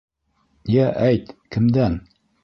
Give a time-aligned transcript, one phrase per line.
[0.75, 1.99] Йә, әйт, кемдән?